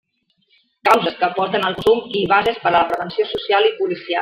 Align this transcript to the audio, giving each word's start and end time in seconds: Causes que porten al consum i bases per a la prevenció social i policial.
Causes 0.89 1.17
que 1.19 1.29
porten 1.35 1.67
al 1.67 1.77
consum 1.81 2.01
i 2.21 2.25
bases 2.33 2.59
per 2.65 2.69
a 2.73 2.75
la 2.79 2.83
prevenció 2.93 3.31
social 3.37 3.71
i 3.73 3.77
policial. 3.85 4.19